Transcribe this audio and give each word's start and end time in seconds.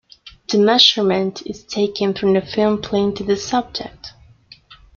The 0.47 0.57
measurement 0.57 1.45
is 1.45 1.63
taken 1.63 2.15
from 2.15 2.33
the 2.33 2.41
film 2.41 2.81
plane 2.81 3.13
to 3.17 3.23
the 3.23 3.37
subject. 3.37 4.13